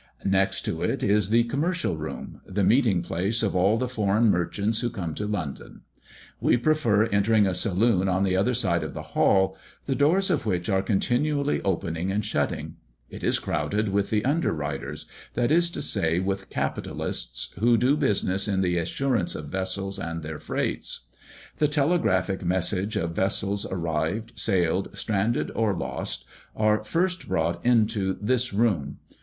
Next 0.25 0.65
to 0.65 0.81
it 0.81 1.03
is 1.03 1.29
the 1.29 1.43
"Commercial 1.43 1.95
Room," 1.95 2.41
the 2.47 2.63
meeting 2.63 3.03
place 3.03 3.43
of 3.43 3.55
all 3.55 3.77
the 3.77 3.87
foreign 3.87 4.31
merchants 4.31 4.79
who 4.79 4.89
come 4.89 5.13
to 5.13 5.27
London. 5.27 5.81
We 6.39 6.57
prefer 6.57 7.03
entering 7.03 7.45
a 7.45 7.53
saloon 7.53 8.09
on 8.09 8.23
the 8.23 8.35
other 8.35 8.55
side 8.55 8.81
of 8.83 8.95
the 8.95 9.03
hall, 9.13 9.55
the 9.85 9.93
doors 9.93 10.31
of 10.31 10.43
which 10.47 10.69
are 10.69 10.81
continually 10.81 11.61
opening 11.61 12.11
and 12.11 12.25
shutting; 12.25 12.77
it 13.11 13.23
is 13.23 13.37
crowded 13.37 13.89
with 13.89 14.09
the 14.09 14.25
underwriters, 14.25 15.05
that 15.35 15.51
is 15.51 15.69
to 15.69 15.83
say, 15.83 16.17
with 16.19 16.49
capitalists, 16.49 17.53
who 17.59 17.77
do 17.77 17.95
business 17.95 18.47
in 18.47 18.61
the 18.61 18.77
assurance 18.79 19.35
of 19.35 19.49
vessels 19.49 19.99
and 19.99 20.23
their 20.23 20.39
freights. 20.39 21.09
The 21.59 21.67
telegraphic 21.67 22.43
messages 22.43 23.03
of 23.03 23.11
vessels 23.15 23.67
arrived, 23.67 24.31
sailed, 24.33 24.97
stranded, 24.97 25.51
or 25.53 25.75
lost, 25.75 26.25
are 26.55 26.83
first 26.83 27.27
brought 27.27 27.63
into 27.63 28.17
this 28.19 28.51
room. 28.51 28.97